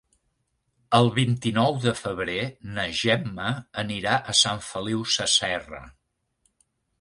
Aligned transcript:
El 0.99 1.09
vint-i-nou 1.17 1.75
de 1.83 1.93
febrer 1.99 2.37
na 2.77 2.85
Gemma 3.01 3.51
anirà 3.83 4.17
a 4.35 4.37
Sant 4.41 4.65
Feliu 4.71 5.05
Sasserra. 5.19 5.85